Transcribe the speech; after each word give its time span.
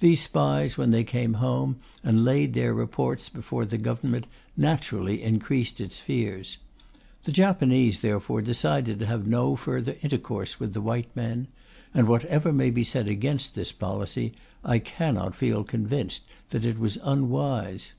These 0.00 0.22
spies, 0.22 0.78
when 0.78 0.92
they 0.92 1.04
came 1.04 1.34
home 1.34 1.76
and 2.02 2.24
laid 2.24 2.54
their 2.54 2.72
reports 2.72 3.28
before 3.28 3.66
the 3.66 3.76
Government, 3.76 4.26
naturally 4.56 5.22
increased 5.22 5.78
its 5.78 6.00
fears. 6.00 6.56
The 7.24 7.32
Japanese, 7.32 8.00
therefore, 8.00 8.40
decided 8.40 8.98
to 8.98 9.04
have 9.04 9.26
no 9.26 9.56
further 9.56 9.96
intercourse 10.00 10.58
with 10.58 10.72
the 10.72 10.80
white 10.80 11.14
men. 11.14 11.48
And 11.92 12.08
whatever 12.08 12.50
may 12.50 12.70
be 12.70 12.82
said 12.82 13.08
against 13.08 13.54
this 13.54 13.70
policy, 13.72 14.32
I 14.64 14.78
cannot 14.78 15.34
feel 15.36 15.64
convinced 15.64 16.22
that 16.48 16.64
it 16.64 16.78
was 16.78 16.96
unwise. 17.02 17.92